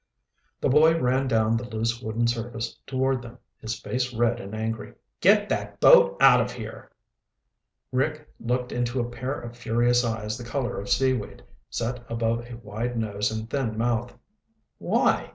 The 0.61 0.67
boy 0.67 0.97
ran 0.99 1.27
down 1.27 1.57
the 1.57 1.63
loose 1.69 2.01
wooden 2.01 2.25
surface 2.25 2.75
toward 2.87 3.21
them, 3.21 3.37
his 3.59 3.79
face 3.79 4.11
red 4.15 4.39
and 4.39 4.55
angry. 4.55 4.95
"Get 5.19 5.47
that 5.49 5.79
boat 5.79 6.17
out 6.19 6.41
of 6.41 6.51
here!" 6.51 6.91
Rick 7.91 8.27
looked 8.39 8.71
into 8.71 8.99
a 8.99 9.07
pair 9.07 9.39
of 9.39 9.55
furious 9.55 10.03
eyes 10.03 10.39
the 10.39 10.43
color 10.43 10.79
of 10.79 10.89
seaweed, 10.89 11.43
set 11.69 12.03
above 12.09 12.47
a 12.49 12.57
wide 12.63 12.97
nose 12.97 13.29
and 13.31 13.47
thin 13.47 13.77
mouth. 13.77 14.11
"Why?" 14.79 15.29